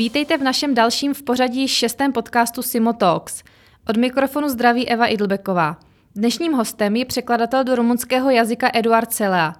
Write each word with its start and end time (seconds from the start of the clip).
Vítejte 0.00 0.38
v 0.38 0.42
našem 0.42 0.74
dalším 0.74 1.14
v 1.14 1.22
pořadí 1.22 1.68
šestém 1.68 2.12
podcastu 2.12 2.62
Simo 2.62 2.92
Talks. 2.92 3.42
Od 3.88 3.96
mikrofonu 3.96 4.48
zdraví 4.48 4.88
Eva 4.88 5.06
Idlbeková. 5.06 5.76
Dnešním 6.14 6.52
hostem 6.52 6.96
je 6.96 7.04
překladatel 7.04 7.64
do 7.64 7.74
rumunského 7.74 8.30
jazyka 8.30 8.70
Eduard 8.74 9.12
Celea. 9.12 9.54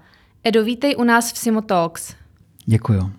Edo, 0.44 0.64
vítej 0.64 0.94
u 0.98 1.04
nás 1.04 1.32
v 1.32 1.38
Simo 1.38 1.62
Talks. 1.62 2.14
Děkuju. 2.66 3.10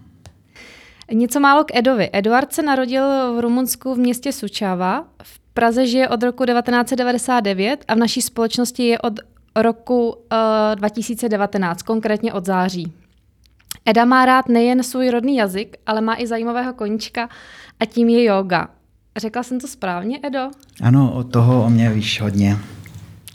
Něco 1.11 1.39
málo 1.39 1.63
k 1.63 1.75
Edovi. 1.75 2.09
Eduard 2.13 2.53
se 2.53 2.61
narodil 2.61 3.35
v 3.35 3.39
Rumunsku 3.39 3.95
v 3.95 3.97
městě 3.97 4.31
Sučava. 4.31 5.05
V 5.23 5.39
Praze 5.53 5.87
žije 5.87 6.09
od 6.09 6.23
roku 6.23 6.45
1999 6.45 7.85
a 7.87 7.93
v 7.93 7.97
naší 7.97 8.21
společnosti 8.21 8.83
je 8.83 8.99
od 8.99 9.13
roku 9.55 10.09
uh, 10.09 10.15
eh, 10.71 10.75
2019, 10.75 11.81
konkrétně 11.81 12.33
od 12.33 12.45
září. 12.45 12.93
Eda 13.85 14.05
má 14.05 14.25
rád 14.25 14.49
nejen 14.49 14.83
svůj 14.83 15.09
rodný 15.09 15.35
jazyk, 15.35 15.77
ale 15.85 16.01
má 16.01 16.15
i 16.19 16.27
zajímavého 16.27 16.73
koníčka 16.73 17.29
a 17.79 17.85
tím 17.85 18.09
je 18.09 18.23
yoga. 18.23 18.67
Řekla 19.17 19.43
jsem 19.43 19.59
to 19.59 19.67
správně, 19.67 20.19
Edo? 20.23 20.49
Ano, 20.81 21.11
od 21.13 21.31
toho 21.31 21.65
o 21.65 21.69
mě 21.69 21.89
víš 21.89 22.21
hodně. 22.21 22.57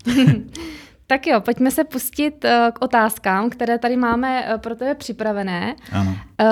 tak 1.07 1.27
jo, 1.27 1.41
pojďme 1.41 1.71
se 1.71 1.85
pustit 1.85 2.45
uh, 2.45 2.51
k 2.73 2.83
otázkám, 2.83 3.51
které 3.51 3.79
tady 3.79 3.97
máme 3.97 4.45
uh, 4.55 4.61
pro 4.61 4.75
tebe 4.75 4.95
připravené. 4.95 5.75
Ano. 5.93 6.11
Uh, 6.11 6.49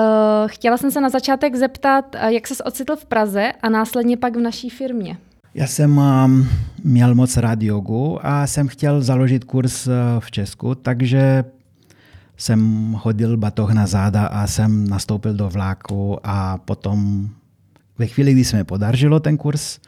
chtěla 0.47 0.77
jsem 0.77 0.91
se 0.91 1.01
na 1.01 1.09
začátek 1.09 1.55
zeptat, 1.55 2.15
jak 2.27 2.47
se 2.47 2.63
ocitl 2.63 2.95
v 2.95 3.05
Praze 3.05 3.51
a 3.61 3.69
následně 3.69 4.17
pak 4.17 4.35
v 4.35 4.39
naší 4.39 4.69
firmě. 4.69 5.17
Já 5.53 5.67
jsem 5.67 5.97
um, 5.97 6.49
měl 6.83 7.15
moc 7.15 7.37
rád 7.37 7.61
jogu 7.61 8.19
a 8.21 8.47
jsem 8.47 8.67
chtěl 8.67 9.01
založit 9.01 9.43
kurz 9.43 9.87
v 10.19 10.31
Česku, 10.31 10.75
takže 10.75 11.43
jsem 12.37 12.91
hodil 13.01 13.37
batoh 13.37 13.71
na 13.71 13.87
záda 13.87 14.25
a 14.25 14.47
jsem 14.47 14.87
nastoupil 14.87 15.33
do 15.33 15.49
vláku 15.49 16.17
a 16.23 16.57
potom 16.57 17.29
ve 17.97 18.07
chvíli, 18.07 18.33
kdy 18.33 18.43
se 18.43 18.57
mi 18.57 18.63
podařilo 18.63 19.19
ten 19.19 19.37
kurz 19.37 19.79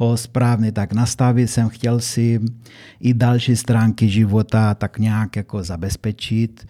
ho 0.00 0.16
správně 0.16 0.72
tak 0.72 0.92
nastavit, 0.92 1.50
jsem 1.50 1.68
chtěl 1.68 2.00
si 2.00 2.40
i 3.00 3.14
další 3.14 3.56
stránky 3.56 4.08
života 4.08 4.74
tak 4.74 4.98
nějak 4.98 5.36
jako 5.36 5.62
zabezpečit, 5.62 6.66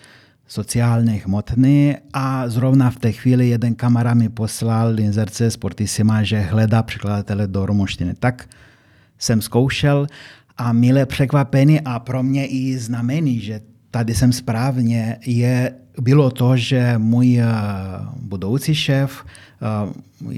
sociálně, 0.47 1.13
hmotný 1.13 1.95
a 2.13 2.49
zrovna 2.49 2.91
v 2.91 2.97
té 2.97 3.13
chvíli 3.13 3.49
jeden 3.49 3.75
kamarád 3.75 4.17
mi 4.17 4.29
poslal 4.29 5.01
inzerce 5.01 5.51
Sportissima, 5.51 6.23
že 6.23 6.41
hledá 6.41 6.83
překladatele 6.83 7.47
do 7.47 7.67
rumunštiny. 7.67 8.15
Tak 8.15 8.49
jsem 9.19 9.43
zkoušel 9.43 10.07
a 10.57 10.73
milé 10.73 11.07
překvapení 11.07 11.81
a 11.81 11.99
pro 11.99 12.23
mě 12.23 12.47
i 12.47 12.79
znamení, 12.79 13.41
že 13.41 13.61
tady 13.91 14.15
jsem 14.15 14.33
správně, 14.33 15.17
je, 15.27 15.75
bylo 16.01 16.31
to, 16.31 16.57
že 16.57 16.95
můj 16.99 17.39
uh, 17.39 18.15
budoucí 18.17 18.75
šéf 18.75 19.25
uh, 20.23 20.33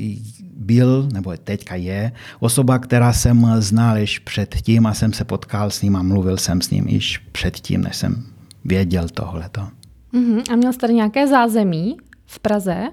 byl, 0.56 1.08
nebo 1.12 1.34
teďka 1.44 1.74
je, 1.74 2.12
osoba, 2.40 2.78
která 2.78 3.12
jsem 3.12 3.46
znal 3.58 3.98
již 3.98 4.18
předtím 4.18 4.86
a 4.86 4.94
jsem 4.94 5.12
se 5.12 5.24
potkal 5.24 5.70
s 5.70 5.82
ním 5.82 5.96
a 5.96 6.02
mluvil 6.02 6.36
jsem 6.36 6.60
s 6.60 6.70
ním 6.70 6.88
již 6.88 7.18
předtím, 7.18 7.80
než 7.80 7.96
jsem 7.96 8.24
věděl 8.64 9.08
tohleto. 9.08 9.68
Uh-huh. 10.14 10.42
A 10.52 10.56
měl 10.56 10.72
jsi 10.72 10.78
tady 10.78 10.94
nějaké 10.94 11.26
zázemí 11.26 11.96
v 12.26 12.38
Praze? 12.38 12.88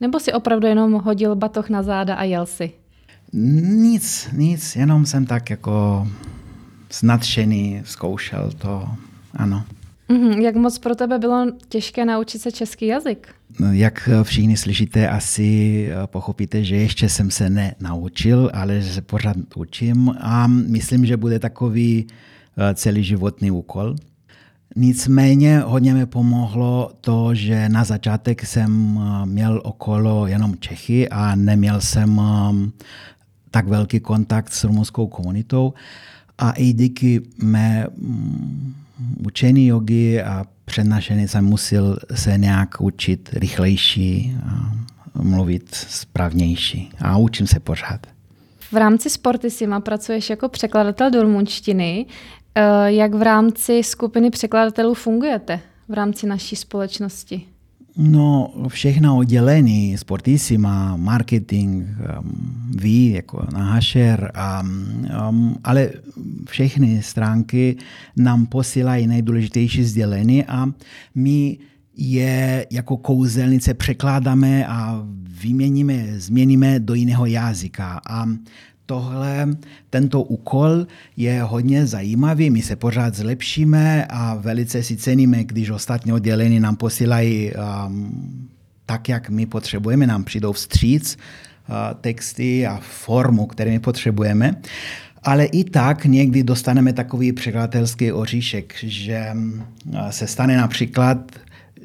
Nebo 0.00 0.20
si 0.20 0.32
opravdu 0.32 0.66
jenom 0.66 0.92
hodil 0.92 1.36
batoh 1.36 1.70
na 1.70 1.82
záda 1.82 2.14
a 2.14 2.22
jel 2.22 2.46
si? 2.46 2.72
Nic, 3.32 4.28
nic, 4.32 4.76
jenom 4.76 5.06
jsem 5.06 5.26
tak 5.26 5.50
jako 5.50 6.08
snadšený 6.90 7.82
zkoušel 7.84 8.50
to, 8.58 8.88
ano. 9.36 9.64
Mm-hmm. 10.08 10.40
Jak 10.40 10.56
moc 10.56 10.78
pro 10.78 10.94
tebe 10.94 11.18
bylo 11.18 11.46
těžké 11.68 12.04
naučit 12.04 12.38
se 12.38 12.52
český 12.52 12.86
jazyk? 12.86 13.28
No, 13.60 13.72
jak 13.72 14.08
všichni 14.22 14.56
slyšíte, 14.56 15.08
asi 15.08 15.88
eh, 15.90 16.06
pochopíte, 16.06 16.64
že 16.64 16.76
ještě 16.76 17.08
jsem 17.08 17.30
se 17.30 17.50
nenaučil, 17.50 18.50
ale 18.54 18.80
že 18.80 18.92
se 18.92 19.02
pořád 19.02 19.36
učím 19.56 20.14
a 20.20 20.46
myslím, 20.46 21.06
že 21.06 21.16
bude 21.16 21.38
takový 21.38 22.06
eh, 22.56 22.74
celý 22.74 23.04
životní 23.04 23.50
úkol. 23.50 23.96
Nicméně 24.76 25.58
hodně 25.58 25.94
mi 25.94 26.06
pomohlo 26.06 26.92
to, 27.00 27.34
že 27.34 27.68
na 27.68 27.84
začátek 27.84 28.46
jsem 28.46 29.00
eh, 29.00 29.26
měl 29.26 29.60
okolo 29.64 30.26
jenom 30.26 30.56
Čechy 30.56 31.08
a 31.08 31.34
neměl 31.34 31.80
jsem 31.80 32.20
tak 33.50 33.68
velký 33.68 34.00
kontakt 34.00 34.52
s 34.52 34.64
rumunskou 34.64 35.06
komunitou. 35.06 35.72
A 36.38 36.50
i 36.50 36.72
díky 36.72 37.22
mé 37.42 37.86
mm, 37.96 38.74
učení 39.26 39.66
jogy 39.66 40.22
a 40.22 40.44
přednášení 40.64 41.28
jsem 41.28 41.44
musel 41.44 41.98
se 42.14 42.38
nějak 42.38 42.80
učit 42.80 43.30
rychlejší, 43.32 44.36
a 44.46 45.22
mluvit 45.22 45.74
správnější 45.74 46.90
a 47.00 47.18
učím 47.18 47.46
se 47.46 47.60
pořád. 47.60 48.06
V 48.72 48.76
rámci 48.76 49.10
Sportissima 49.10 49.80
pracuješ 49.80 50.30
jako 50.30 50.48
překladatel 50.48 51.10
do 51.10 51.22
rumunštiny. 51.22 52.06
Eh, 52.54 52.92
jak 52.92 53.14
v 53.14 53.22
rámci 53.22 53.82
skupiny 53.82 54.30
překladatelů 54.30 54.94
fungujete 54.94 55.60
v 55.88 55.92
rámci 55.92 56.26
naší 56.26 56.56
společnosti? 56.56 57.46
No, 57.96 58.54
všechna 58.68 59.14
oddělení, 59.14 59.98
sportissima, 59.98 60.96
marketing, 60.96 61.84
um, 62.18 62.72
ví, 62.76 63.10
jako 63.10 63.46
nahašer, 63.52 64.32
um, 64.62 65.06
um, 65.28 65.56
ale 65.64 65.90
všechny 66.48 67.02
stránky 67.02 67.76
nám 68.16 68.46
posílají 68.46 69.06
nejdůležitější 69.06 69.84
sdělení 69.84 70.44
a 70.44 70.66
my 71.14 71.58
je 71.96 72.66
jako 72.70 72.96
kouzelnice 72.96 73.74
překládáme 73.74 74.66
a 74.66 75.02
vyměníme, 75.42 76.04
změníme 76.16 76.80
do 76.80 76.94
jiného 76.94 77.26
jazyka. 77.26 78.00
A 78.08 78.26
tohle, 78.86 79.48
tento 79.90 80.22
úkol 80.22 80.86
je 81.16 81.42
hodně 81.42 81.86
zajímavý, 81.86 82.50
my 82.50 82.62
se 82.62 82.76
pořád 82.76 83.14
zlepšíme 83.14 84.06
a 84.08 84.34
velice 84.34 84.82
si 84.82 84.96
ceníme, 84.96 85.44
když 85.44 85.70
ostatní 85.70 86.12
oddělení 86.12 86.60
nám 86.60 86.76
posílají 86.76 87.52
um, 87.52 88.48
tak, 88.86 89.08
jak 89.08 89.30
my 89.30 89.46
potřebujeme, 89.46 90.06
nám 90.06 90.24
přijdou 90.24 90.52
vstříc 90.52 91.16
uh, 91.16 91.74
texty 92.00 92.66
a 92.66 92.80
formu, 92.82 93.46
které 93.46 93.70
my 93.70 93.78
potřebujeme. 93.78 94.54
Ale 95.22 95.44
i 95.44 95.64
tak 95.64 96.04
někdy 96.04 96.42
dostaneme 96.42 96.92
takový 96.92 97.32
překladatelský 97.32 98.12
oříšek, 98.12 98.74
že 98.82 99.26
uh, 99.34 100.08
se 100.10 100.26
stane 100.26 100.56
například 100.56 101.32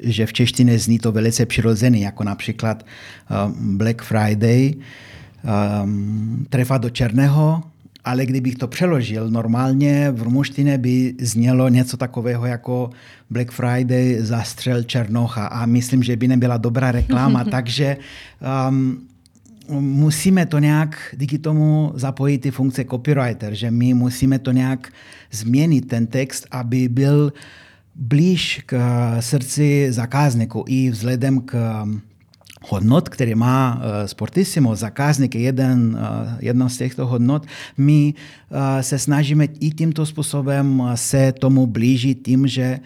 že 0.02 0.26
v 0.26 0.32
češtině 0.32 0.78
zní 0.78 0.98
to 0.98 1.12
velice 1.12 1.46
přirozený, 1.46 2.00
jako 2.00 2.24
například 2.24 2.86
uh, 3.30 3.52
Black 3.76 4.02
Friday, 4.02 4.74
um, 5.44 6.46
trefa 6.50 6.78
do 6.78 6.90
černého, 6.90 7.62
ale 8.04 8.26
kdybych 8.26 8.54
to 8.54 8.68
přeložil 8.68 9.30
normálně, 9.30 10.10
v 10.10 10.22
rumunštině 10.22 10.78
by 10.78 11.14
znělo 11.20 11.68
něco 11.68 11.96
takového 11.96 12.46
jako 12.46 12.90
Black 13.30 13.50
Friday 13.50 14.16
zastřel 14.20 14.82
Černocha 14.82 15.46
a 15.46 15.66
myslím, 15.66 16.02
že 16.02 16.16
by 16.16 16.28
nebyla 16.28 16.56
dobrá 16.56 16.92
reklama, 16.92 17.44
takže 17.50 17.96
um, 18.68 18.98
musíme 19.80 20.46
to 20.46 20.58
nějak 20.58 21.14
díky 21.16 21.38
tomu 21.38 21.92
zapojit 21.94 22.38
ty 22.38 22.50
funkce 22.50 22.84
copywriter, 22.84 23.54
že 23.54 23.70
my 23.70 23.94
musíme 23.94 24.38
to 24.38 24.52
nějak 24.52 24.92
změnit 25.30 25.88
ten 25.88 26.06
text, 26.06 26.46
aby 26.50 26.88
byl 26.88 27.32
blíž 27.94 28.62
k 28.66 28.76
srdci 29.20 29.86
zákazníku 29.90 30.64
i 30.68 30.90
vzhledem 30.90 31.40
k 31.40 31.84
hodnot, 32.68 33.08
které 33.08 33.34
má 33.34 33.74
uh, 33.74 34.06
Sportissimo, 34.06 34.76
zákazník 34.76 35.34
je 35.34 35.40
jeden, 35.40 35.98
uh, 36.00 36.28
jedna 36.40 36.68
z 36.68 36.76
těchto 36.76 37.06
hodnot, 37.06 37.46
my 37.78 38.14
uh, 38.14 38.58
se 38.80 38.98
snažíme 38.98 39.44
i 39.44 39.70
tímto 39.70 40.06
způsobem 40.06 40.82
se 40.94 41.32
tomu 41.32 41.66
blížit 41.66 42.22
tím, 42.24 42.46
že 42.46 42.80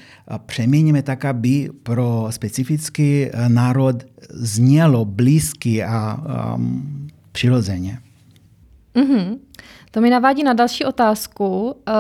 přeměníme 0.46 1.02
tak, 1.02 1.24
aby 1.24 1.70
pro 1.82 2.26
specifický 2.30 3.26
národ 3.48 4.04
znělo 4.30 5.04
blízky 5.04 5.84
a 5.84 6.18
um, 6.56 7.08
přirozeně. 7.32 7.98
Mm-hmm. 8.94 9.38
To 9.90 10.00
mi 10.00 10.10
navádí 10.10 10.42
na 10.42 10.52
další 10.52 10.84
otázku. 10.84 11.76
Eh, 11.88 11.92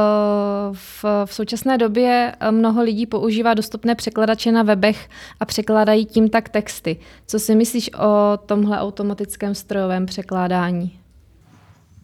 v, 0.72 1.04
v 1.24 1.34
současné 1.34 1.78
době 1.78 2.34
eh, 2.40 2.50
mnoho 2.50 2.82
lidí 2.82 3.06
používá 3.06 3.54
dostupné 3.54 3.94
překladače 3.94 4.52
na 4.52 4.62
webech 4.62 5.08
a 5.40 5.44
překládají 5.44 6.06
tím 6.06 6.28
tak 6.28 6.48
texty. 6.48 6.96
Co 7.26 7.38
si 7.38 7.54
myslíš 7.54 7.90
o 7.94 8.38
tomhle 8.46 8.78
automatickém 8.78 9.54
strojovém 9.54 10.06
překládání? 10.06 10.98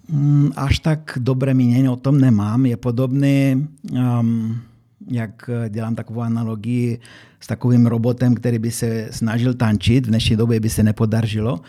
Mm, 0.09 0.53
až 0.57 0.79
tak 0.79 1.13
dobré 1.17 1.55
mínění 1.55 1.89
o 1.89 1.97
tom 1.97 2.21
nemám. 2.21 2.67
Je 2.67 2.77
podobný 2.77 3.69
um, 3.93 4.61
jak 5.11 5.51
dělám 5.69 5.95
takovou 5.95 6.21
analogii 6.21 6.99
s 7.41 7.47
takovým 7.47 7.87
robotem, 7.87 8.35
který 8.35 8.59
by 8.59 8.71
se 8.71 9.09
snažil 9.11 9.55
tančit, 9.55 10.07
v 10.07 10.09
dnešní 10.09 10.37
době 10.37 10.61
by 10.61 10.69
se 10.69 10.83
nepodařilo, 10.83 11.61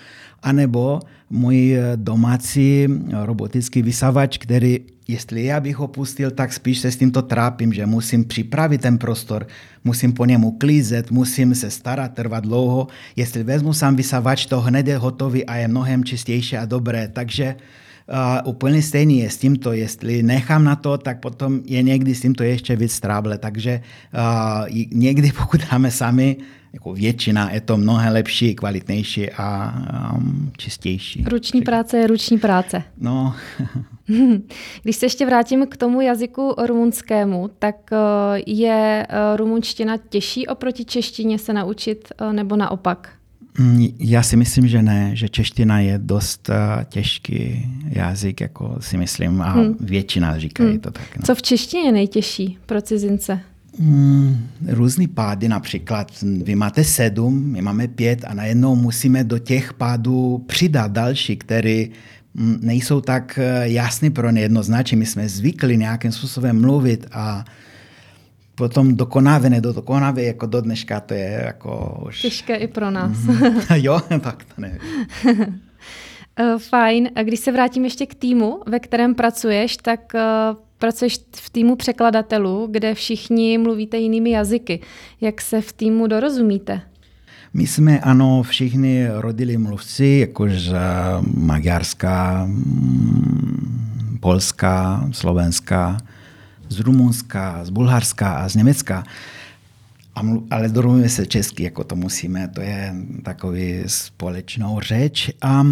anebo 0.44 1.00
můj 1.30 1.78
domácí 1.96 2.88
robotický 3.24 3.82
vysavač, 3.82 4.38
který, 4.38 4.80
jestli 5.08 5.46
já 5.46 5.60
bych 5.60 5.76
ho 5.76 5.88
pustil, 5.88 6.32
tak 6.32 6.54
spíš 6.54 6.80
se 6.80 6.92
s 6.92 6.98
tímto 6.98 7.22
trápím, 7.22 7.74
že 7.74 7.86
musím 7.86 8.26
připravit 8.26 8.82
ten 8.82 8.98
prostor, 8.98 9.48
musím 9.84 10.14
po 10.14 10.26
němu 10.26 10.52
klízet, 10.52 11.12
musím 11.12 11.56
se 11.56 11.70
starat, 11.70 12.14
trvat 12.14 12.44
dlouho. 12.44 12.88
Jestli 13.16 13.44
vezmu 13.44 13.74
sám 13.74 13.96
vysavač, 13.96 14.46
to 14.46 14.62
hned 14.62 14.88
je 14.88 14.98
hotový 14.98 15.46
a 15.46 15.56
je 15.56 15.68
mnohem 15.68 16.04
čistější 16.04 16.58
a 16.58 16.66
dobré. 16.66 17.08
Takže 17.08 17.56
úplně 18.46 18.82
stejný 18.82 19.20
je 19.20 19.30
s 19.30 19.38
tímto, 19.38 19.74
jestli 19.74 20.24
nechám 20.24 20.64
na 20.64 20.76
to, 20.76 20.98
tak 20.98 21.20
potom 21.20 21.62
je 21.66 21.82
někdy 21.82 22.16
s 22.16 22.22
tímto 22.22 22.44
ještě 22.44 22.76
víc 22.76 23.00
tráble. 23.00 23.38
Takže 23.38 23.82
uh, 24.14 24.70
někdy, 24.92 25.32
pokud 25.38 25.62
dáme 25.72 25.92
sami, 25.92 26.38
jako 26.74 26.94
většina, 26.94 27.52
je 27.52 27.62
to 27.62 27.78
mnohem 27.78 28.14
lepší, 28.14 28.56
kvalitnější 28.56 29.32
a 29.32 29.74
um, 30.16 30.52
čistější. 30.58 31.24
Ruční 31.28 31.62
práce 31.62 31.98
je 31.98 32.08
ruční 32.08 32.38
práce. 32.38 32.84
No. 32.98 33.36
Když 34.84 34.96
se 34.96 35.06
ještě 35.06 35.26
vrátím 35.26 35.68
k 35.68 35.78
tomu 35.78 36.02
jazyku 36.02 36.56
rumunskému, 36.66 37.50
tak 37.60 37.76
uh, 37.92 37.98
je 38.46 39.08
uh, 39.10 39.38
rumunština 39.38 39.98
těžší 40.10 40.48
oproti 40.48 40.86
češtině 40.86 41.40
se 41.40 41.54
naučit, 41.54 42.14
uh, 42.22 42.34
nebo 42.34 42.56
naopak? 42.56 43.10
Mm, 43.60 43.88
já 44.00 44.24
si 44.24 44.38
myslím, 44.38 44.68
že 44.68 44.82
ne, 44.82 45.12
že 45.14 45.30
čeština 45.30 45.80
je 45.80 45.98
dost 45.98 46.50
uh, 46.50 46.84
těžký 46.84 47.70
jazyk, 47.86 48.42
jako 48.42 48.76
si 48.80 48.98
myslím, 48.98 49.42
a 49.42 49.52
hmm. 49.52 49.76
většina 49.80 50.40
říkají 50.40 50.70
hmm. 50.70 50.80
to 50.80 50.92
tak. 50.92 51.18
No. 51.18 51.24
Co 51.26 51.36
v 51.36 51.42
češtině 51.42 51.84
je 51.84 51.92
nejtěžší 51.92 52.58
pro 52.66 52.82
cizince? 52.82 53.40
Mm, 53.80 54.48
různý 54.68 55.08
pády, 55.08 55.48
například 55.48 56.12
vy 56.44 56.56
máte 56.56 56.84
sedm, 56.84 57.44
my 57.52 57.62
máme 57.62 57.88
pět 57.88 58.26
a 58.28 58.34
najednou 58.34 58.76
musíme 58.76 59.24
do 59.24 59.40
těch 59.40 59.74
pádů 59.74 60.44
přidat 60.48 60.92
další, 60.92 61.38
které 61.38 61.86
mm, 62.34 62.58
nejsou 62.62 63.02
tak 63.02 63.40
eh, 63.42 63.70
jasný 63.70 64.10
pro 64.10 64.30
ně 64.30 64.42
jednoznačně. 64.42 64.98
My 64.98 65.06
jsme 65.06 65.30
zvykli 65.30 65.78
nějakým 65.78 66.12
způsobem 66.12 66.62
mluvit 66.62 67.08
a 67.12 67.46
potom 68.62 68.96
dokonáve, 68.96 69.50
nedokonáve, 69.50 70.24
jako 70.24 70.46
do 70.46 70.62
dneška 70.62 71.00
to 71.00 71.14
je 71.14 71.42
jako 71.46 72.02
už... 72.08 72.22
Těžké 72.22 72.56
i 72.56 72.68
pro 72.68 72.92
nás. 72.92 73.18
Mm-hmm. 73.18 73.76
jo, 73.82 74.00
tak 74.20 74.44
to 74.44 74.62
nevím. 74.62 74.80
Eh, 76.40 76.60
fajn. 76.60 77.10
A 77.16 77.24
když 77.24 77.40
se 77.40 77.52
vrátím 77.52 77.84
ještě 77.84 78.06
k 78.06 78.16
týmu, 78.16 78.60
ve 78.68 78.80
kterém 78.80 79.16
pracuješ, 79.16 79.78
tak 79.78 80.00
uh, 80.16 80.22
pracuješ 80.78 81.20
v 81.36 81.50
týmu 81.50 81.76
překladatelů, 81.76 82.68
kde 82.72 82.94
všichni 82.94 83.58
mluvíte 83.58 83.98
jinými 83.98 84.30
jazyky. 84.30 84.80
Jak 85.22 85.42
se 85.42 85.62
v 85.62 85.74
týmu 85.74 86.08
dorozumíte? 86.08 86.82
My 87.54 87.68
jsme, 87.68 88.00
ano, 88.00 88.44
všichni 88.44 89.08
rodili 89.12 89.58
mluvci, 89.58 90.18
jakož 90.28 90.70
maďarská, 91.36 92.46
mm, 92.46 94.18
polská, 94.20 95.10
slovenská, 95.12 95.98
z 96.72 96.80
Rumunska, 96.80 97.66
z 97.66 97.70
Bulharska 97.70 98.34
a 98.34 98.50
z 98.50 98.56
Německa. 98.56 99.04
A 100.16 100.22
ale 100.50 100.70
dorozumíme 100.70 101.10
se 101.10 101.26
česky, 101.26 101.64
jako 101.64 101.84
to 101.84 101.96
musíme, 101.96 102.48
to 102.48 102.62
je 102.62 102.96
takový 103.24 103.84
společnou 103.88 104.80
řeč. 104.80 105.32
A 105.42 105.64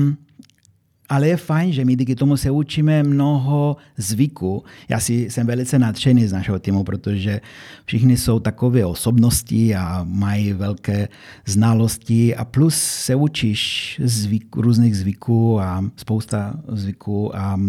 ale 1.09 1.27
je 1.27 1.37
fajn, 1.37 1.73
že 1.73 1.85
my 1.85 1.95
díky 1.95 2.15
tomu 2.15 2.37
se 2.37 2.51
učíme 2.51 3.03
mnoho 3.03 3.77
zvyků. 3.97 4.63
Já 4.89 4.99
si 4.99 5.29
jsem 5.29 5.47
velice 5.47 5.79
nadšený 5.79 6.27
z 6.27 6.33
našeho 6.33 6.59
týmu, 6.59 6.83
protože 6.83 7.41
všichni 7.85 8.17
jsou 8.17 8.39
takové 8.39 8.85
osobnosti 8.85 9.75
a 9.75 10.05
mají 10.09 10.53
velké 10.53 11.07
znalosti 11.45 12.35
a 12.35 12.45
plus 12.45 12.75
se 12.77 13.15
učíš 13.15 14.01
zvyk, 14.03 14.55
různých 14.55 14.97
zvyků 14.97 15.61
a 15.61 15.85
spousta 15.95 16.53
zvyků 16.67 17.35
a, 17.35 17.59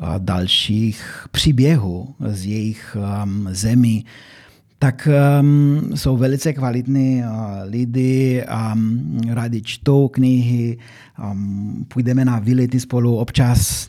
a 0.00 0.18
dalších 0.18 1.26
příběhů 1.30 2.14
z 2.26 2.46
jejich 2.46 2.96
um, 2.96 3.48
zemí 3.50 4.04
tak 4.78 5.08
um, 5.40 5.96
jsou 5.96 6.16
velice 6.16 6.52
kvalitní 6.52 7.22
uh, 7.22 7.30
lidi, 7.64 8.44
um, 8.72 9.20
rádi 9.28 9.62
čtou 9.62 10.08
knihy, 10.08 10.78
um, 11.30 11.86
půjdeme 11.88 12.24
na 12.24 12.38
výlety 12.38 12.80
spolu, 12.80 13.16
občas 13.16 13.88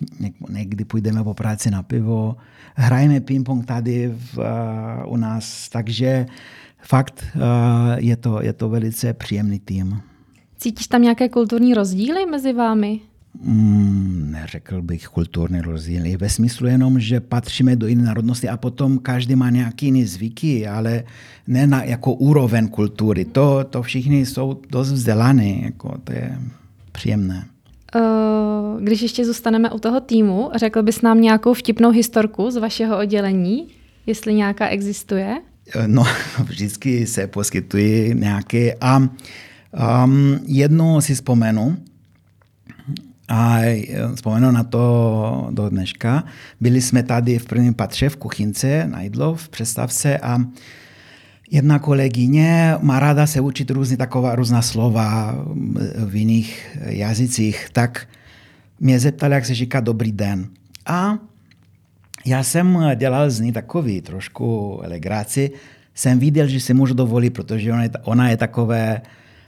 někdy 0.50 0.86
půjdeme 0.86 1.24
po 1.24 1.34
práci 1.34 1.72
na 1.72 1.84
pivo, 1.84 2.36
hrajeme 2.76 3.20
ping-pong 3.20 3.66
tady 3.66 4.14
v, 4.18 4.38
uh, 4.38 5.14
u 5.14 5.18
nás, 5.18 5.70
takže 5.70 6.26
fakt 6.82 7.26
uh, 7.36 7.42
je, 7.98 8.16
to, 8.16 8.42
je 8.42 8.54
to 8.54 8.70
velice 8.70 9.14
příjemný 9.14 9.60
tým. 9.60 10.02
Cítíš 10.58 10.88
tam 10.88 11.02
nějaké 11.02 11.30
kulturní 11.30 11.74
rozdíly 11.74 12.26
mezi 12.26 12.54
vámi? 12.54 13.00
Mm, 13.44 14.32
neřekl 14.32 14.82
bych 14.82 15.08
kulturní 15.08 15.62
rozdíly. 15.62 16.18
Ve 16.18 16.30
smyslu 16.30 16.68
jenom, 16.68 17.00
že 17.00 17.20
patříme 17.20 17.76
do 17.76 17.88
jiné 17.88 18.04
národnosti 18.04 18.50
a 18.50 18.58
potom 18.58 18.98
každý 18.98 19.36
má 19.36 19.50
nějaký 19.50 19.86
jiný 19.86 20.06
zvyky, 20.06 20.68
ale 20.68 21.04
ne 21.48 21.68
na, 21.68 21.84
jako 21.84 22.14
úroveň 22.14 22.68
kultury. 22.68 23.26
To, 23.26 23.64
to 23.70 23.82
všichni 23.82 24.26
jsou 24.26 24.62
dost 24.70 24.92
vzdělaní, 24.92 25.64
jako 25.64 25.98
to 26.04 26.14
je 26.14 26.40
příjemné. 26.92 27.46
Uh, 27.96 28.82
když 28.82 29.02
ještě 29.02 29.26
zůstaneme 29.26 29.72
u 29.72 29.80
toho 29.80 30.00
týmu, 30.00 30.50
řekl 30.56 30.84
bys 30.84 31.02
nám 31.02 31.22
nějakou 31.22 31.54
vtipnou 31.54 31.92
historku 31.92 32.52
z 32.52 32.58
vašeho 32.58 32.98
oddělení, 32.98 33.68
jestli 34.06 34.34
nějaká 34.34 34.68
existuje? 34.68 35.38
No, 35.88 36.04
vždycky 36.44 37.08
se 37.08 37.28
poskytují 37.28 38.14
nějaké. 38.14 38.74
A 38.82 38.98
um, 38.98 40.40
jednu 40.46 41.02
si 41.02 41.16
vzpomenu, 41.16 41.78
a 43.28 43.60
vzpomenu 44.16 44.52
na 44.52 44.64
to 44.64 45.48
do 45.52 45.70
dneška. 45.70 46.24
Byli 46.62 46.82
jsme 46.82 47.04
tady 47.04 47.40
v 47.40 47.46
prvním 47.46 47.74
patře 47.74 48.10
v 48.10 48.16
kuchynce 48.16 48.88
na 48.88 49.02
jídlo 49.02 49.36
v 49.36 49.50
představce 49.50 50.18
a 50.18 50.38
jedna 51.52 51.80
kolegyně 51.80 52.76
má 52.82 53.00
ráda 53.00 53.28
se 53.28 53.42
učit 53.42 53.72
různý 53.72 53.98
taková 53.98 54.36
různá 54.36 54.62
slova 54.62 55.36
v 56.06 56.16
jiných 56.16 56.78
jazycích, 56.86 57.68
tak 57.72 58.08
mě 58.80 59.00
zeptal, 59.00 59.32
jak 59.32 59.46
se 59.46 59.56
říká 59.56 59.80
dobrý 59.80 60.12
den. 60.12 60.48
A 60.86 61.18
já 62.26 62.44
jsem 62.44 62.80
dělal 62.96 63.30
z 63.30 63.40
ní 63.40 63.52
takový 63.52 64.02
trošku 64.02 64.80
legraci. 64.84 65.52
Jsem 65.96 66.20
viděl, 66.20 66.48
že 66.48 66.60
si 66.60 66.74
můžu 66.74 66.94
dovolit, 66.94 67.30
protože 67.30 67.74
ona 67.74 67.84
je, 67.84 67.90
ona 68.04 68.30
je 68.30 68.38
takové 68.38 69.02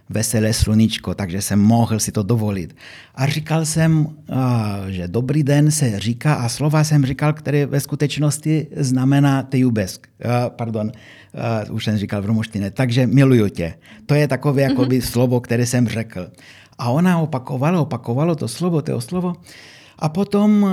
veselé 0.09 0.54
sluníčko, 0.54 1.13
takže 1.13 1.42
jsem 1.42 1.59
mohl 1.59 2.00
si 2.00 2.12
to 2.12 2.24
dovolit. 2.24 2.75
A 3.15 3.27
říkal 3.27 3.65
jsem, 3.65 4.07
že 4.88 5.07
dobrý 5.07 5.44
den 5.44 5.71
se 5.71 6.00
říká 6.00 6.33
a 6.33 6.50
slova 6.50 6.83
jsem 6.83 7.06
říkal, 7.06 7.33
které 7.33 7.65
ve 7.65 7.80
skutečnosti 7.80 8.68
znamená 8.75 9.44
tejubesk. 9.44 10.07
Pardon, 10.48 10.92
už 11.71 11.86
jsem 11.86 11.98
říkal 11.98 12.21
v 12.21 12.25
rumunštině. 12.25 12.71
Takže 12.71 13.08
miluju 13.08 13.50
tě. 13.50 13.74
To 14.05 14.15
je 14.15 14.27
takové 14.27 14.62
jakoby 14.62 15.00
mm-hmm. 15.00 15.10
slovo, 15.10 15.39
které 15.39 15.65
jsem 15.65 15.88
řekl. 15.88 16.31
A 16.77 16.89
ona 16.89 17.20
opakovala, 17.20 17.81
opakovalo 17.81 18.36
to 18.36 18.48
slovo, 18.48 18.81
to 18.81 19.01
slovo. 19.01 19.34
A 20.00 20.10
potom 20.10 20.70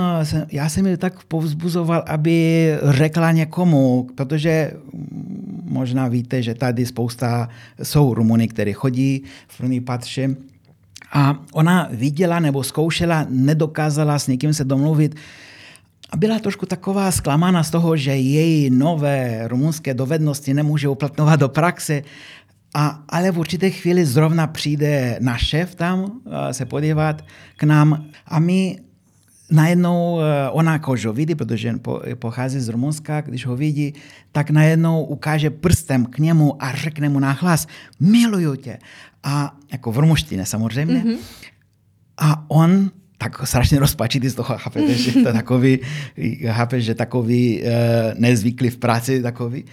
já 0.51 0.69
jsem 0.69 0.85
ji 0.85 0.97
tak 0.97 1.23
povzbuzoval, 1.23 2.03
aby 2.07 2.69
řekla 2.83 3.31
někomu, 3.31 4.07
protože 4.15 4.71
možná 5.75 6.07
víte, 6.07 6.39
že 6.39 6.55
tady 6.55 6.85
spousta 6.85 7.49
jsou 7.83 8.13
Rumuny, 8.13 8.47
které 8.47 8.73
chodí 8.73 9.23
v 9.47 9.57
první 9.57 9.81
patře. 9.81 10.35
A 11.11 11.35
ona 11.51 11.87
viděla 11.91 12.39
nebo 12.39 12.63
zkoušela, 12.63 13.27
nedokázala 13.29 14.19
s 14.19 14.27
někým 14.27 14.53
se 14.53 14.63
domluvit. 14.63 15.15
A 16.09 16.17
byla 16.17 16.39
trošku 16.39 16.65
taková 16.65 17.11
zklamána 17.11 17.63
z 17.63 17.71
toho, 17.75 17.97
že 17.97 18.15
její 18.15 18.69
nové 18.69 19.47
rumunské 19.47 19.93
dovednosti 19.93 20.53
nemůže 20.53 20.87
uplatňovat 20.87 21.39
do 21.39 21.49
praxe. 21.49 22.01
A, 22.73 23.03
ale 23.09 23.31
v 23.31 23.39
určité 23.39 23.69
chvíli 23.69 24.05
zrovna 24.05 24.47
přijde 24.47 25.19
náš 25.19 25.47
šéf 25.47 25.75
tam 25.75 26.21
se 26.51 26.65
podívat 26.65 27.21
k 27.57 27.63
nám 27.63 28.07
a 28.27 28.39
my 28.39 28.79
najednou 29.51 30.19
eh, 30.21 30.49
ona 30.49 30.71
jako 30.73 30.95
ho 31.05 31.13
vidí, 31.13 31.35
protože 31.35 31.73
pochází 32.15 32.59
z 32.59 32.69
Rumunska, 32.69 33.21
když 33.21 33.45
ho 33.45 33.55
vidí, 33.55 33.93
tak 34.31 34.49
najednou 34.49 35.03
ukáže 35.03 35.49
prstem 35.49 36.05
k 36.05 36.19
němu 36.19 36.63
a 36.63 36.75
řekne 36.75 37.09
mu 37.09 37.19
nahlas, 37.19 37.67
miluju 37.99 38.55
tě. 38.55 38.77
A 39.23 39.57
jako 39.71 39.91
v 39.91 39.97
rumuštině 39.97 40.45
samozřejmě. 40.45 40.95
Mm-hmm. 40.95 41.17
A 42.17 42.49
on 42.49 42.91
tak 43.17 43.47
strašně 43.47 43.79
rozpačitý 43.79 44.29
z 44.29 44.35
toho, 44.35 44.57
chápete, 44.57 44.93
že 44.93 45.11
to 45.11 45.33
takový, 45.33 45.79
chápe, 46.47 46.81
že 46.81 46.95
takový 46.95 47.61
uh, 47.61 47.69
nezvyklý 48.19 48.69
v 48.69 48.77
práci, 48.77 49.21
takový, 49.21 49.65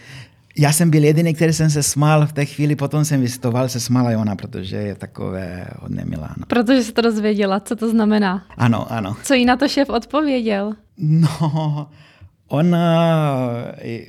já 0.59 0.73
jsem 0.73 0.91
byl 0.91 1.05
jediný, 1.05 1.35
který 1.35 1.53
jsem 1.53 1.71
se 1.71 1.83
smál 1.83 2.27
v 2.27 2.33
té 2.33 2.45
chvíli, 2.45 2.77
potom 2.77 3.05
jsem 3.05 3.21
vystoval, 3.21 3.69
se 3.69 3.81
smála 3.81 4.13
i 4.13 4.17
ona, 4.17 4.37
protože 4.37 4.77
je 4.77 4.95
takové 4.95 5.67
hodně 5.81 6.05
milá. 6.05 6.35
No. 6.39 6.47
Protože 6.47 6.83
se 6.83 6.93
to 6.93 7.03
dozvěděla, 7.03 7.61
co 7.61 7.77
to 7.77 7.91
znamená. 7.91 8.47
Ano, 8.57 8.93
ano. 8.93 9.17
Co 9.23 9.35
jí 9.35 9.45
na 9.45 9.57
to 9.57 9.69
šéf 9.69 9.89
odpověděl? 9.89 10.73
No, 10.99 11.89
On 12.53 12.77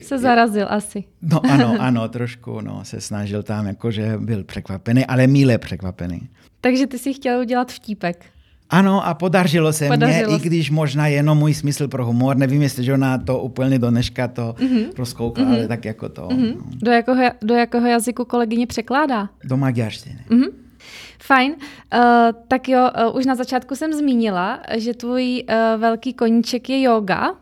se 0.02 0.20
zarazil 0.20 0.68
asi. 0.70 1.04
No 1.22 1.46
ano, 1.46 1.76
ano, 1.80 2.10
trošku 2.10 2.62
no, 2.62 2.80
se 2.84 3.02
snažil 3.02 3.44
tam, 3.44 3.68
jakože 3.68 4.18
byl 4.18 4.44
překvapený, 4.44 5.06
ale 5.06 5.28
míle 5.28 5.58
překvapený. 5.58 6.30
Takže 6.62 6.88
ty 6.88 7.00
si 7.00 7.14
chtěl 7.14 7.40
udělat 7.40 7.72
vtípek. 7.72 8.26
Ano, 8.74 9.08
a 9.08 9.13
podařilo 9.13 9.74
se 9.74 9.88
podařilo 9.88 10.30
mně, 10.30 10.38
i 10.38 10.48
když 10.48 10.72
možná 10.72 11.08
jenom 11.08 11.38
můj 11.38 11.53
smysl 11.53 11.88
pro 11.88 12.06
humor. 12.06 12.38
Nevím, 12.38 12.62
jestli 12.62 12.94
ona 12.94 13.18
to 13.18 13.39
úplně 13.39 13.80
do 13.80 13.89
dneška 13.89 14.27
to 14.27 14.56
mm-hmm. 14.58 14.86
rozkoukla, 14.98 15.44
mm-hmm. 15.44 15.53
ale 15.53 15.68
tak 15.68 15.86
jako 15.86 16.10
to. 16.10 16.27
Mm-hmm. 16.27 16.56
No. 16.56 16.63
Do, 16.75 16.92
jakého, 16.92 17.32
do 17.42 17.53
jakého 17.53 17.88
jazyku 17.88 18.25
kolegyně 18.25 18.68
překládá? 18.68 19.30
Do 19.44 19.58
maďarštiny. 19.58 20.20
Mm-hmm. 20.30 20.50
Fajn. 21.20 21.51
Uh, 21.51 22.00
tak 22.48 22.70
jo, 22.70 22.89
uh, 23.10 23.18
už 23.18 23.25
na 23.25 23.36
začátku 23.36 23.75
jsem 23.75 23.94
zmínila, 23.94 24.60
že 24.77 24.94
tvůj 24.94 25.44
uh, 25.44 25.82
velký 25.82 26.13
koníček 26.13 26.70
je 26.70 26.82
yoga, 26.82 27.36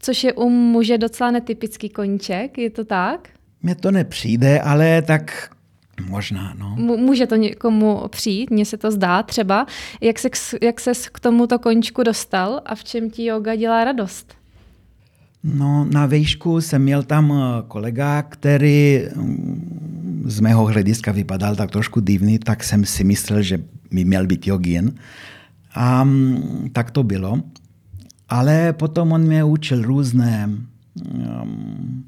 což 0.00 0.24
je 0.24 0.32
u 0.32 0.48
muže 0.48 0.98
docela 0.98 1.30
netypický 1.30 1.88
koníček, 1.88 2.58
je 2.58 2.70
to 2.70 2.84
tak? 2.84 3.28
Mně 3.62 3.74
to 3.74 3.90
nepřijde, 3.90 4.60
ale 4.60 5.02
tak 5.02 5.50
Možná, 6.08 6.54
no. 6.58 6.76
Může 6.76 7.26
to 7.26 7.36
někomu 7.36 8.02
přijít, 8.08 8.50
mně 8.50 8.64
se 8.64 8.76
to 8.76 8.90
zdá 8.90 9.22
třeba. 9.22 9.66
Jak 10.00 10.18
se, 10.18 10.28
jak 10.62 10.80
ses 10.80 11.08
k 11.08 11.20
tomuto 11.20 11.58
koníčku 11.58 12.02
dostal 12.02 12.60
a 12.66 12.74
v 12.74 12.84
čem 12.84 13.10
ti 13.10 13.24
yoga 13.24 13.54
dělá 13.54 13.84
radost? 13.84 14.34
No, 15.44 15.86
na 15.92 16.06
výšku 16.06 16.60
jsem 16.60 16.82
měl 16.82 17.02
tam 17.02 17.32
kolega, 17.68 18.22
který 18.22 19.02
mm, 19.16 20.22
z 20.26 20.40
mého 20.40 20.64
hlediska 20.64 21.12
vypadal 21.12 21.56
tak 21.56 21.70
trošku 21.70 22.00
divný, 22.00 22.38
tak 22.38 22.64
jsem 22.64 22.84
si 22.84 23.04
myslel, 23.04 23.42
že 23.42 23.58
by 23.90 24.04
měl 24.04 24.26
být 24.26 24.46
jogin. 24.46 24.94
A 25.74 26.04
mm, 26.04 26.70
tak 26.72 26.90
to 26.90 27.02
bylo. 27.02 27.40
Ale 28.28 28.72
potom 28.72 29.12
on 29.12 29.22
mě 29.22 29.44
učil 29.44 29.82
různé 29.82 30.50
um, 30.94 32.04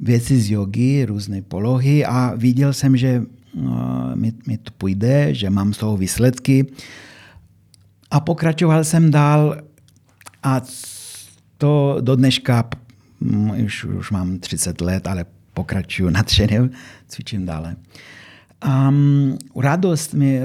věci 0.00 0.40
z 0.40 0.50
jogy, 0.50 1.04
různé 1.04 1.42
polohy 1.42 2.04
a 2.04 2.34
viděl 2.36 2.72
jsem, 2.72 2.96
že 2.96 3.22
uh, 3.52 4.14
mi, 4.14 4.32
mi 4.46 4.58
to 4.58 4.70
půjde, 4.78 5.34
že 5.34 5.50
mám 5.50 5.74
z 5.74 5.78
toho 5.78 5.96
výsledky. 5.96 6.66
A 8.10 8.20
pokračoval 8.20 8.84
jsem 8.84 9.10
dál 9.10 9.56
a 10.42 10.60
to 11.58 11.96
do 12.00 12.16
dneška, 12.16 12.68
mm, 13.20 13.50
už, 13.64 13.84
už 13.84 14.10
mám 14.10 14.38
30 14.38 14.80
let, 14.80 15.06
ale 15.06 15.24
pokračuju 15.54 16.10
nadšeně, 16.10 16.70
cvičím 17.08 17.46
dále. 17.46 17.76
Um, 18.88 19.38
radost 19.56 20.14
mi, 20.14 20.42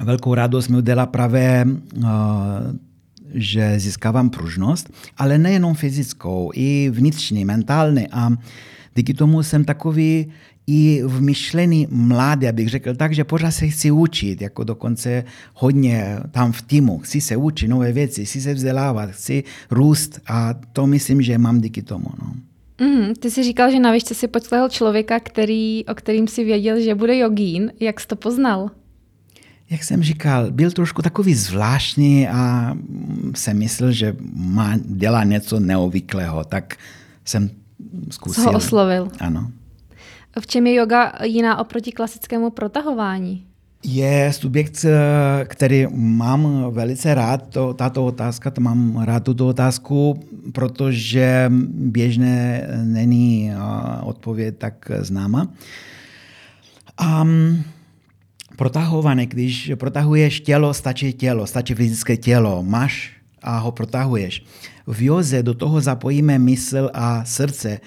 velkou 0.00 0.34
radost 0.34 0.68
mi 0.68 0.76
udělala 0.76 1.06
právě 1.06 1.66
uh, 1.96 2.04
že 3.34 3.80
získávám 3.80 4.30
pružnost, 4.30 4.90
ale 5.16 5.38
nejenom 5.38 5.74
fyzickou, 5.74 6.50
i 6.54 6.90
vnitřní, 6.90 7.44
mentální. 7.44 8.08
A 8.08 8.30
díky 8.94 9.14
tomu 9.14 9.42
jsem 9.42 9.64
takový 9.64 10.26
i 10.66 11.02
v 11.04 11.22
myšlení 11.22 11.86
mladý, 11.90 12.48
abych 12.48 12.68
řekl 12.68 12.94
tak, 12.94 13.14
že 13.14 13.24
pořád 13.24 13.50
se 13.50 13.68
chci 13.68 13.90
učit, 13.90 14.42
jako 14.42 14.64
dokonce 14.64 15.24
hodně 15.54 16.18
tam 16.30 16.52
v 16.52 16.62
týmu. 16.62 16.98
Chci 16.98 17.20
se 17.20 17.36
učit 17.36 17.68
nové 17.68 17.92
věci, 17.92 18.24
chci 18.24 18.40
se 18.40 18.54
vzdělávat, 18.54 19.10
chci 19.10 19.44
růst 19.70 20.20
a 20.26 20.54
to 20.72 20.86
myslím, 20.86 21.22
že 21.22 21.38
mám 21.38 21.60
díky 21.60 21.82
tomu. 21.82 22.06
No. 22.22 22.34
Mm, 22.86 23.14
ty 23.14 23.30
jsi 23.30 23.42
říkal, 23.42 23.70
že 23.70 23.80
na 23.80 23.92
výšce 23.92 24.14
si 24.14 24.28
potkal 24.28 24.68
člověka, 24.68 25.20
který, 25.20 25.84
o 25.86 25.94
kterým 25.94 26.28
si 26.28 26.44
věděl, 26.44 26.80
že 26.80 26.94
bude 26.94 27.18
jogín. 27.18 27.72
Jak 27.80 28.00
jsi 28.00 28.06
to 28.06 28.16
poznal? 28.16 28.70
jak 29.70 29.84
jsem 29.84 30.02
říkal, 30.02 30.50
byl 30.50 30.70
trošku 30.70 31.02
takový 31.02 31.34
zvláštní 31.34 32.28
a 32.28 32.74
jsem 33.34 33.58
myslel, 33.58 33.92
že 33.92 34.16
má, 34.34 34.74
dělá 34.84 35.24
něco 35.24 35.60
neobvyklého, 35.60 36.44
tak 36.44 36.76
jsem 37.24 37.50
zkusil. 38.10 38.44
Co 38.44 38.50
ho 38.50 38.56
oslovil. 38.56 39.08
Ano. 39.20 39.50
V 40.40 40.46
čem 40.46 40.66
je 40.66 40.74
yoga 40.74 41.12
jiná 41.24 41.58
oproti 41.58 41.92
klasickému 41.92 42.50
protahování? 42.50 43.46
Je 43.84 44.32
subjekt, 44.32 44.84
který 45.44 45.86
mám 45.94 46.70
velice 46.70 47.14
rád, 47.14 47.48
to, 47.48 47.74
tato 47.74 48.06
otázka, 48.06 48.50
to 48.50 48.60
mám 48.60 49.02
rád 49.02 49.24
tuto 49.24 49.48
otázku, 49.48 50.20
protože 50.52 51.50
běžně 51.68 52.66
není 52.84 53.52
odpověď 54.02 54.54
tak 54.58 54.90
známa. 54.98 55.48
Um, 57.22 57.64
protahované, 58.56 59.26
když 59.26 59.72
protahuješ 59.74 60.40
tělo, 60.40 60.74
stačí 60.74 61.12
tělo, 61.12 61.46
stačí 61.46 61.74
fyzické 61.74 62.16
tělo, 62.16 62.62
máš 62.62 63.19
a 63.42 63.58
ho 63.58 63.72
protahuješ. 63.72 64.44
V 64.86 65.02
joze 65.02 65.42
do 65.42 65.54
toho 65.54 65.80
zapojíme 65.80 66.38
mysl 66.38 66.90
a 66.94 67.24
srdce. 67.24 67.80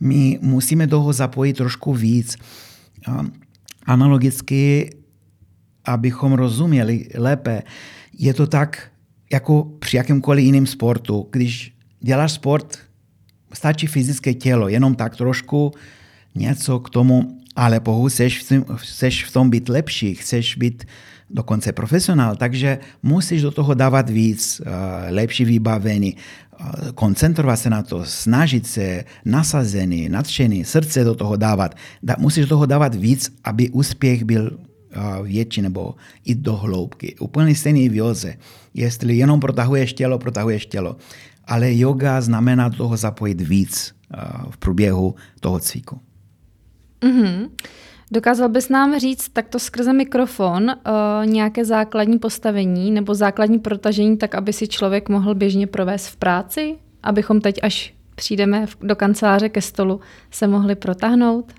My 0.00 0.38
musíme 0.42 0.86
do 0.86 0.96
toho 0.96 1.12
zapojit 1.12 1.56
trošku 1.56 1.94
víc. 1.94 2.36
Analogicky, 3.86 4.90
abychom 5.84 6.32
rozuměli 6.32 7.08
lépe, 7.14 7.62
je 8.18 8.34
to 8.34 8.46
tak, 8.46 8.90
jako 9.32 9.64
při 9.78 9.96
jakémkoliv 9.96 10.44
jiném 10.44 10.66
sportu. 10.66 11.28
Když 11.30 11.74
děláš 12.00 12.32
sport, 12.32 12.78
stačí 13.52 13.86
fyzické 13.86 14.34
tělo, 14.34 14.68
jenom 14.68 14.94
tak 14.94 15.16
trošku 15.16 15.72
něco 16.34 16.80
k 16.80 16.90
tomu 16.90 17.39
ale 17.56 17.80
pokud 17.80 18.08
chceš, 18.08 18.52
chceš 18.76 19.24
v 19.24 19.32
tom 19.32 19.50
být 19.50 19.68
lepší, 19.68 20.14
chceš 20.14 20.56
být 20.56 20.84
dokonce 21.30 21.72
profesionál, 21.72 22.36
takže 22.36 22.78
musíš 23.02 23.42
do 23.42 23.50
toho 23.50 23.74
dávat 23.74 24.10
víc, 24.10 24.60
uh, 24.60 24.72
lepší 25.08 25.44
vybavení, 25.44 26.16
uh, 26.60 26.90
koncentrovat 26.94 27.58
se 27.58 27.70
na 27.70 27.82
to, 27.82 28.04
snažit 28.04 28.66
se, 28.66 29.04
nasazený, 29.24 30.08
nadšený, 30.08 30.64
srdce 30.64 31.04
do 31.04 31.14
toho 31.14 31.36
dávat. 31.36 31.74
Da, 32.02 32.16
musíš 32.18 32.44
do 32.44 32.48
toho 32.48 32.66
dávat 32.66 32.94
víc, 32.94 33.32
aby 33.44 33.70
úspěch 33.70 34.24
byl 34.24 34.50
uh, 34.50 35.26
větší 35.26 35.62
nebo 35.62 35.94
i 36.24 36.34
do 36.34 36.56
hloubky. 36.56 37.16
Úplně 37.20 37.54
stejný 37.54 37.88
v 37.88 37.94
joze. 37.94 38.34
Jestli 38.74 39.16
jenom 39.16 39.40
protahuješ 39.40 39.92
tělo, 39.92 40.18
protahuješ 40.18 40.66
tělo. 40.66 40.96
Ale 41.44 41.74
yoga 41.74 42.20
znamená 42.20 42.68
do 42.68 42.76
toho 42.76 42.96
zapojit 42.96 43.40
víc 43.40 43.94
v 44.50 44.56
průběhu 44.56 45.14
toho 45.40 45.60
cviku. 45.60 46.00
Mm-hmm. 47.02 47.50
Dokázal 48.12 48.48
bys 48.48 48.68
nám 48.68 48.98
říct 48.98 49.28
takto 49.28 49.58
skrze 49.58 49.92
mikrofon 49.92 50.64
uh, 50.70 51.26
nějaké 51.26 51.64
základní 51.64 52.18
postavení 52.18 52.90
nebo 52.90 53.14
základní 53.14 53.58
protažení, 53.58 54.16
tak 54.16 54.34
aby 54.34 54.52
si 54.52 54.68
člověk 54.68 55.08
mohl 55.08 55.34
běžně 55.34 55.66
provést 55.66 56.06
v 56.06 56.16
práci? 56.16 56.76
Abychom 57.02 57.40
teď, 57.40 57.58
až 57.62 57.94
přijdeme 58.14 58.66
do 58.82 58.96
kanceláře 58.96 59.48
ke 59.48 59.60
stolu, 59.60 60.00
se 60.30 60.46
mohli 60.46 60.74
protáhnout? 60.74 61.52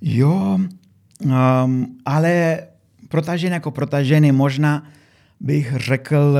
Jo, 0.00 0.58
um, 1.64 1.86
ale 2.04 2.58
protažení 3.08 3.52
jako 3.52 3.70
protažení 3.70 4.32
možná 4.32 4.86
bych 5.40 5.76
řekl, 5.76 6.38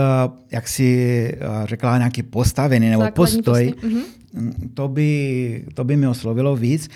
jak 0.50 0.68
si 0.68 1.32
řekla, 1.64 1.98
nějaký 1.98 2.22
postavení 2.22 2.90
nebo 2.90 3.02
Základní 3.02 3.42
postoj. 3.42 3.72
Postoj. 3.72 3.90
Mm-hmm. 3.90 4.02
To 4.74 4.88
by, 4.88 5.64
to 5.74 5.84
by 5.84 5.96
mi 5.96 6.06
oslovilo 6.06 6.56
víc. 6.56 6.88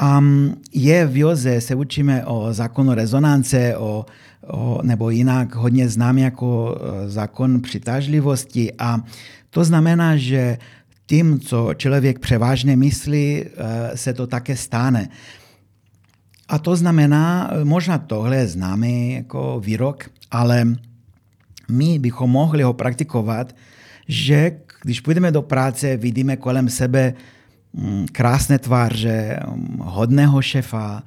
Um, 0.00 0.56
je 0.72 1.06
v 1.06 1.16
Joze, 1.16 1.60
se 1.60 1.74
učíme 1.74 2.24
o 2.24 2.52
zákonu 2.52 2.94
rezonance, 2.94 3.76
o, 3.76 4.06
o, 4.46 4.80
nebo 4.82 5.10
jinak 5.10 5.54
hodně 5.54 5.88
znám 5.88 6.18
jako 6.18 6.76
e, 6.80 7.08
zákon 7.08 7.60
přitažlivosti 7.60 8.72
a 8.78 9.04
to 9.50 9.64
znamená, 9.64 10.16
že 10.16 10.58
tím, 11.06 11.40
co 11.40 11.74
člověk 11.74 12.18
převážně 12.18 12.76
myslí, 12.76 13.44
e, 13.44 13.46
se 13.96 14.12
to 14.12 14.26
také 14.26 14.56
stane. 14.56 15.08
A 16.48 16.58
to 16.58 16.76
znamená, 16.76 17.50
možná 17.64 17.98
tohle 17.98 18.36
je 18.36 18.46
známý 18.46 19.12
jako 19.12 19.60
výrok, 19.64 20.10
ale 20.30 20.66
my 21.68 21.98
bychom 21.98 22.30
mohli 22.30 22.62
ho 22.62 22.72
praktikovat, 22.72 23.56
že 24.08 24.52
když 24.82 25.00
půjdeme 25.00 25.32
do 25.32 25.42
práce, 25.42 25.96
vidíme 25.96 26.36
kolem 26.36 26.68
sebe 26.68 27.14
krásné 28.12 28.58
tváře, 28.58 29.40
mm, 29.46 29.78
hodného 29.82 30.42
šefa, 30.42 31.02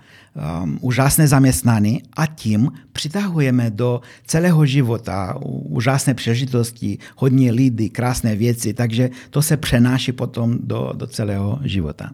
um, 0.64 0.78
úžasné 0.82 1.28
zaměstnání 1.28 2.04
a 2.14 2.26
tím 2.26 2.72
přitahujeme 2.94 3.70
do 3.70 4.02
celého 4.26 4.66
života 4.66 5.38
úžasné 5.46 6.14
přežitosti, 6.14 6.98
hodně 7.18 7.52
lidí, 7.52 7.90
krásné 7.90 8.36
věci, 8.36 8.74
takže 8.74 9.10
to 9.30 9.42
se 9.42 9.58
přenáší 9.58 10.12
potom 10.12 10.58
do, 10.64 10.92
do 10.96 11.08
celého 11.08 11.60
života. 11.64 12.12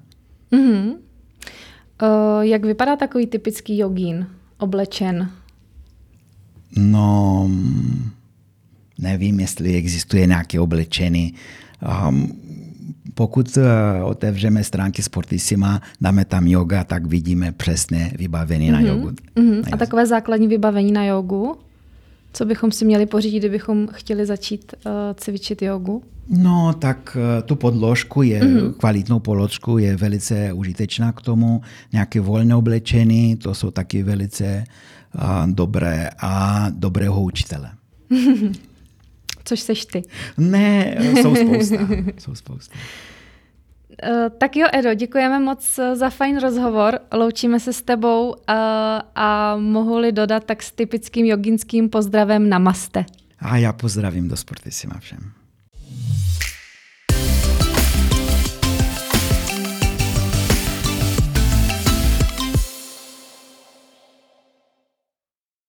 Mm-hmm. 0.52 0.94
Uh, 2.02 2.42
jak 2.42 2.66
vypadá 2.66 2.96
takový 2.96 3.28
typický 3.28 3.78
jogín 3.78 4.28
oblečen? 4.58 5.32
No, 6.78 7.50
nevím, 8.98 9.40
jestli 9.40 9.76
existuje 9.76 10.28
nějaké 10.28 10.60
oblečení. 10.60 11.34
Um, 12.08 12.32
pokud 13.20 13.58
eh, 13.58 14.04
otevřeme 14.04 14.64
stránky 14.64 15.04
Sportissima, 15.04 15.82
dáme 16.02 16.26
tam 16.26 16.48
yoga, 16.48 16.84
tak 16.84 17.06
vidíme 17.06 17.52
přesné 17.52 18.12
vybavení 18.18 18.68
mm-hmm. 18.68 18.72
na 18.72 18.80
mhm. 18.80 18.88
jogu. 18.88 19.10
Mm-hmm. 19.36 19.64
A 19.72 19.78
takové 19.78 20.06
základní 20.06 20.48
vybavení 20.48 20.92
na 20.92 21.06
jogu? 21.06 21.56
Co 22.34 22.46
bychom 22.46 22.72
si 22.72 22.86
měli 22.86 23.06
pořídit, 23.06 23.40
kdybychom 23.40 23.88
chtěli 23.92 24.26
začít 24.26 24.74
uh, 24.86 24.92
cvičit 25.16 25.62
jogu? 25.62 26.04
No, 26.30 26.74
tak 26.80 27.18
uh, 27.18 27.44
tu 27.44 27.56
podložku 27.56 28.22
je, 28.22 28.42
mm-hmm. 28.42 28.74
kvalitnou 28.74 29.20
podložku 29.20 29.78
je 29.78 29.96
velice 29.96 30.54
užitečná 30.54 31.12
k 31.12 31.22
tomu. 31.22 31.62
Nějaké 31.92 32.20
volné 32.20 32.56
oblečení, 32.56 33.36
to 33.36 33.54
jsou 33.54 33.72
taky 33.72 34.04
velice 34.04 34.64
uh, 35.16 35.52
dobré 35.52 36.10
a 36.20 36.66
dobrého 36.70 37.22
učitele. 37.22 37.70
Což 39.50 39.60
seš 39.60 39.86
ty. 39.86 40.04
Ne, 40.38 40.98
jsou 41.22 41.36
spousta. 41.36 41.78
jsou 42.18 42.36
spousta. 42.36 42.76
Uh, 44.04 44.30
tak 44.38 44.56
jo, 44.56 44.68
Edo, 44.74 44.94
děkujeme 44.94 45.40
moc 45.40 45.80
za 45.94 46.10
fajn 46.10 46.40
rozhovor. 46.40 47.00
Loučíme 47.14 47.60
se 47.60 47.74
s 47.74 47.82
tebou 47.82 48.30
uh, 48.30 48.36
a 49.16 49.58
mohu-li 49.58 50.12
dodat 50.12 50.44
tak 50.44 50.64
s 50.64 50.72
typickým 50.72 51.26
joginským 51.26 51.90
pozdravem 51.90 52.50
namaste. 52.50 53.06
A 53.40 53.58
já 53.58 53.74
pozdravím 53.74 54.28
do 54.28 54.38
Sportissima 54.38 55.00
všem. 55.00 55.32